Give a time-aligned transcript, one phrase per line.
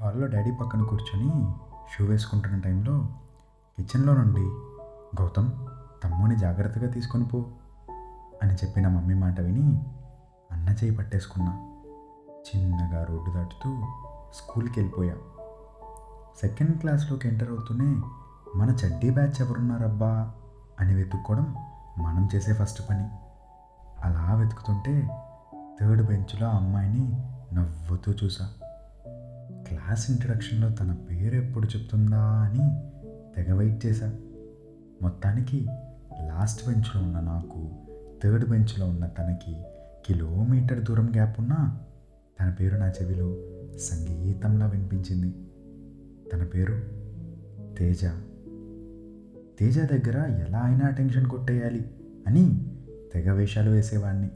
[0.00, 1.52] హాల్లో డాడీ పక్కన కూర్చొని
[1.92, 3.06] షూ వేసుకుంటున్న టైంలో
[3.78, 4.40] కిచెన్లో నుండి
[5.22, 5.50] గౌతమ్
[6.04, 7.46] తమ్ముని జాగ్రత్తగా తీసుకొని పో
[8.42, 9.84] అని చెప్పిన మమ్మీ మాట విని
[10.52, 11.52] అన్న చేయి పట్టేసుకున్నా.
[12.32, 13.84] చిన్నగా రోడ్డు దాటుతూ
[14.34, 15.14] స్కూల్కి వెళ్ళిపోయా.
[16.40, 18.00] సెకండ్ క్లాస్లోకి ఎంటర్ అవుతూనే
[18.56, 20.32] మన చడ్డీ బ్యాచ్ ఎవరున్నారబ్బా?
[20.80, 21.56] అని వెతుక్కోవడం
[21.98, 23.08] మనం చేసే ఫస్ట్ పని.
[24.04, 25.08] అలా వెతుకుతుంటే
[25.80, 27.22] థర్డ్ బెంచ్లో అమ్మాయిని
[27.52, 28.48] నవ్వుతూ చూసా.
[29.66, 32.90] క్లాస్ ఇంట్రడక్షన్లో తన పేరు ఎప్పుడు చెప్తుందా అని
[33.36, 34.14] తెగ వెయిట్ చేశా.
[35.02, 35.66] మొత్తానికి
[36.26, 37.70] లాస్ట్ బెంచ్లో ఉన్న నాకు
[38.24, 39.56] థర్డ్ బెంచ్లో ఉన్న తనకి
[40.06, 41.80] కిలోమీటర్ దూరం గ్యాప్ ఉన్నా
[42.40, 43.36] తన పేరు నా చెవిలో
[43.78, 45.34] సంగీతంలా వినిపించింది.
[46.32, 46.72] తన పేరు
[47.78, 48.00] తేజ.
[49.60, 51.90] తేజ దగ్గర ఎలా అయినా టెన్షన్ కొట్టేయాలి
[52.26, 52.74] అని
[53.14, 54.30] తెగ వేషాలు వేసేవాడిని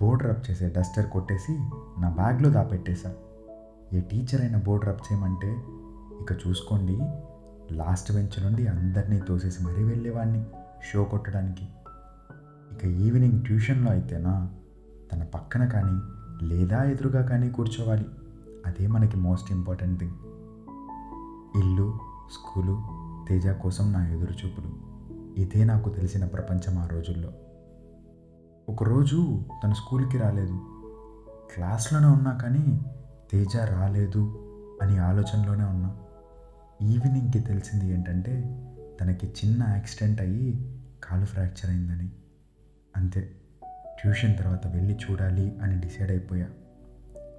[0.00, 1.52] బోర్డు రబ్ చేసే డస్టర్ కొట్టేసి
[2.00, 3.14] నా బ్యాగ్లో దాపెట్టేశా.
[3.92, 5.48] ఏ టీచర్ అయిన బోర్డు రబ్ చేయమంటే
[6.20, 6.98] ఇక చూసుకోండి.
[7.74, 10.44] లాస్ట్ బెంచ్ నుండి అందరినీ తోసేసి మరీ వెళ్ళేవాడిని
[10.92, 11.68] షో కొట్టడానికి.
[12.72, 14.50] ఇక ఈవినింగ్ ట్యూషన్లో అయితేనా
[15.12, 16.00] తన పక్కన కానీ
[16.46, 18.06] లేదా ఎదురుగా కానీ కూర్చోవాలి.
[18.66, 20.12] అదే మనకి మోస్ట్ ఇంపార్టెంట్ థింగ్
[21.58, 21.98] ఇల్లు
[22.32, 22.82] స్కూలు
[23.28, 24.88] తేజ కోసం నా ఎదురుచూపులు
[25.40, 27.32] ఇదే నాకు తెలిసిన ప్రపంచం ఆ రోజుల్లో.
[28.68, 30.60] ఒకరోజు తను స్కూల్కి రాలేదు.
[31.54, 32.80] క్లాస్లోనే ఉన్నా కానీ
[33.32, 34.44] తేజ రాలేదు
[34.82, 35.96] అని ఆలోచనలోనే ఉన్నా.
[36.82, 38.64] ఈవినింగ్కి తెలిసింది ఏంటంటే
[39.00, 42.10] తనకి చిన్న యాక్సిడెంట్ అయ్యి కాలు ఫ్రాక్చర్ అయిందని.
[42.96, 43.30] అంతే
[44.00, 46.46] ట్యూషన్ తర్వాత వెళ్ళి చూడాలి అని డిసైడ్ అయిపోయా.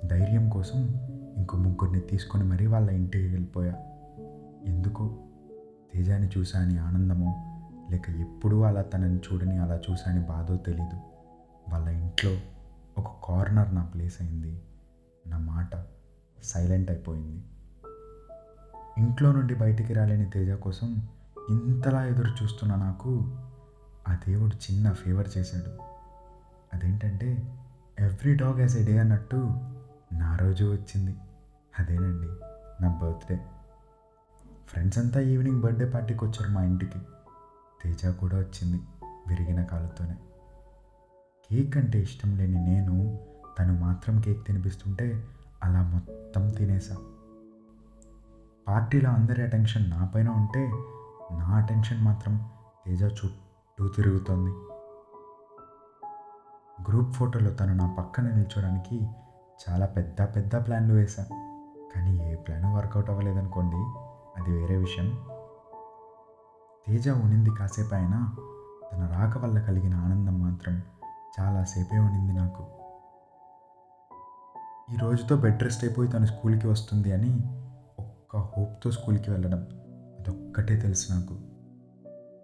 [0.06, 0.96] ధైర్యం కోసం
[1.38, 3.76] ఇంకో ముగ్గురిని తీసుకొని మరీ వాళ్ళ ఇంటికి వెళ్ళిపోయా.
[4.66, 5.18] ఎందుకో?
[5.94, 7.46] తేజాని చూసా అని ఆనందమో
[7.92, 11.00] లేక ఎప్పుడూ అలా తనని చూడని అలా చూసా అని బాధో తెలీదు.
[11.70, 12.38] వాళ్ళ ఇంట్లో
[12.98, 14.62] ఒక కార్నర్ నా ప్లేస్ అయింది.
[15.30, 15.86] నా మాట
[16.44, 17.44] సైలెంట్ అయిపోయింది.
[18.98, 21.08] ఇంట్లో నుండి బయటికి రాలేని తేజ కోసం
[21.50, 23.38] ఇంతలా ఎదురు చూస్తున్న నాకు
[24.08, 25.72] ఆ దేవుడు చిన్న ఫేవర్ చేశాడు.
[26.74, 27.54] అదేంటంటే
[28.00, 29.36] every dog has a day అన్నట్టు
[30.14, 31.16] నా రోజు వచ్చింది.
[31.80, 32.28] అదేనండి
[32.84, 33.40] నా బర్త్డే
[34.68, 37.00] ఫ్రెండ్స్ అంతా ఈవినింగ్ బర్త్డే పార్టీకి వచ్చారు మా ఇంటికి.
[37.84, 38.82] తేజ కూడా వచ్చింది
[39.28, 40.18] విరిగిన కాలుతోనే
[41.50, 43.20] కేక్ అంటే ఇష్టం లేని నేను
[43.60, 45.28] తను మాత్రం కేక్ తినిపిస్తుంటే
[45.64, 46.96] అలా మొత్తం తినేసా
[48.68, 50.70] పార్టీలో అందరి అటెన్షన్ నా పైన ఉంటే
[51.32, 52.50] నా అటెన్షన్ మాత్రం
[52.86, 54.52] తేజ చుట్టూ తిరుగుతోంది.
[56.92, 59.08] గ్రూప్ ఫోటోలో తను నా పక్కన నిల్చోడానికి
[59.70, 61.24] చాలా పెద్ద పెద్ద ప్లాన్లు వేశా.
[61.96, 63.78] కానీ ఏ ప్లాన్ వర్కౌట్ అవ్వలేదనుకోండి
[64.42, 65.26] అది వేరే విషయం.
[66.88, 68.36] తేజ ఉనింది కాసేపు అయినా
[68.94, 70.82] తన రాక వల్ల కలిగిన ఆనందం మాత్రం
[71.40, 72.79] చాలాసేపే ఉనింది నాకు.
[74.94, 77.44] ఈ రోజుతో బెడ్ రెస్ట్ అయిపోయి తను స్కూల్కి వస్తుంది అని
[78.00, 79.60] ఒక్క హోప్తో స్కూల్కి వెళ్ళడం.
[80.20, 81.34] అదొక్కటే తెలుసు నాకు.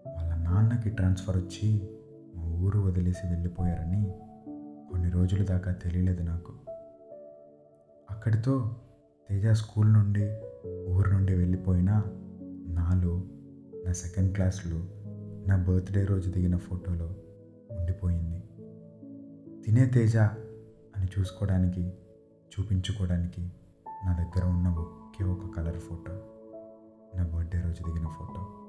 [0.08, 1.90] వాళ్ళ నాన్నకి ట్రాన్స్ఫర్ వచ్చి
[2.36, 4.14] మా ఊరు వదిలేసి వెళ్ళిపోయారని
[4.92, 6.54] కొన్ని రోజుల దాకా తెలియలేదు నాకు.
[8.12, 8.76] అక్కడితో
[9.30, 10.38] తేజ స్కూల్ నుండి
[10.90, 12.04] ఊరు నుండి వెళ్ళిపోయినా
[12.68, 13.24] నాలో
[13.86, 14.78] నా సెకండ్ క్లాస్లో
[15.48, 17.16] నా బర్త్డే రోజు దిగిన ఫోటోలో
[17.72, 18.40] ఉండిపోయింది.
[19.66, 20.18] తినే తేజ
[20.98, 21.94] అని చూసుకోవడానికి
[22.52, 23.42] చూపించుకోవడానికి
[24.06, 26.14] నా దగ్గర ఉన్న ఒకే ఒక కలర్ ఫోటో
[27.18, 28.65] నా బర్త్డే రోజు దిగిన ఫోటో.